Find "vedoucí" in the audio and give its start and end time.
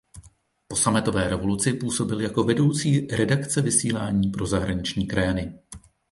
2.43-3.07